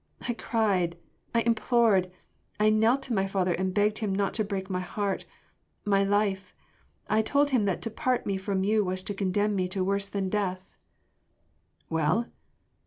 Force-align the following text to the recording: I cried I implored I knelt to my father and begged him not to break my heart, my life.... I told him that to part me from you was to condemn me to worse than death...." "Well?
I 0.27 0.33
cried 0.33 0.97
I 1.35 1.41
implored 1.41 2.09
I 2.59 2.71
knelt 2.71 3.03
to 3.03 3.13
my 3.13 3.27
father 3.27 3.53
and 3.53 3.71
begged 3.71 3.99
him 3.99 4.15
not 4.15 4.33
to 4.33 4.43
break 4.43 4.67
my 4.67 4.79
heart, 4.79 5.27
my 5.85 6.03
life.... 6.03 6.55
I 7.07 7.21
told 7.21 7.51
him 7.51 7.65
that 7.65 7.83
to 7.83 7.91
part 7.91 8.25
me 8.25 8.35
from 8.35 8.63
you 8.63 8.83
was 8.83 9.03
to 9.03 9.13
condemn 9.13 9.55
me 9.55 9.67
to 9.67 9.83
worse 9.83 10.07
than 10.07 10.27
death...." 10.29 10.67
"Well? 11.87 12.25